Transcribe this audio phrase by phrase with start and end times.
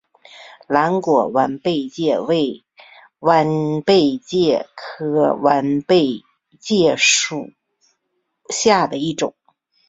[0.67, 2.63] 蓝果弯贝介为
[3.19, 6.23] 弯贝介科弯贝
[6.59, 7.51] 介属
[8.49, 9.35] 下的一个种。